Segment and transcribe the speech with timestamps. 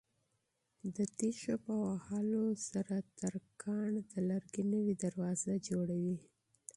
[0.95, 6.17] د تېشو په وهلو سره ترکاڼ د لرګي نوې دروازه جوړوي.